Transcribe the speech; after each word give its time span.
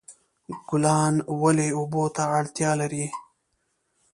ګلان 0.69 1.15
ولې 1.41 1.67
اوبو 1.79 2.03
ته 2.15 2.23
اړتیا 2.39 2.71
لري؟ 2.81 3.05